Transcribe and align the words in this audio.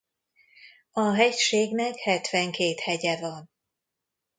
A 0.91 1.11
hegységnek 1.13 1.95
hetvenkét 1.97 2.79
hegye 2.79 3.19
van. 3.19 3.51